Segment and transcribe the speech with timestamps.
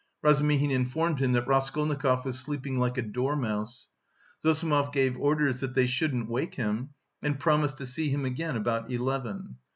[0.23, 3.87] Razumihin informed him that Raskolnikov was sleeping like a dormouse.
[4.43, 8.91] Zossimov gave orders that they shouldn't wake him and promised to see him again about
[8.91, 9.57] eleven.